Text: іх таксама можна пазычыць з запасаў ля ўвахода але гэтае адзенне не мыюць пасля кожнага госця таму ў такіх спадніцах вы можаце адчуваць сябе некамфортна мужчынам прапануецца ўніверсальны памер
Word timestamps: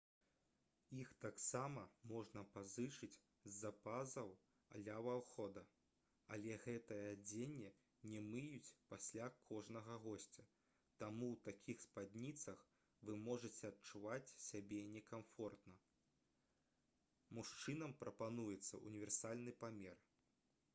іх 0.99 1.09
таксама 1.23 1.81
можна 2.11 2.41
пазычыць 2.53 3.17
з 3.47 3.51
запасаў 3.55 4.31
ля 4.85 4.93
ўвахода 5.07 5.63
але 6.37 6.55
гэтае 6.63 6.97
адзенне 7.09 7.73
не 8.13 8.21
мыюць 8.29 8.75
пасля 8.93 9.27
кожнага 9.51 9.97
госця 10.07 10.45
таму 11.03 11.29
ў 11.29 11.39
такіх 11.49 11.83
спадніцах 11.85 12.63
вы 13.09 13.17
можаце 13.27 13.63
адчуваць 13.73 14.35
сябе 14.47 14.79
некамфортна 14.97 15.77
мужчынам 17.39 17.93
прапануецца 18.05 18.83
ўніверсальны 18.87 19.55
памер 19.65 20.03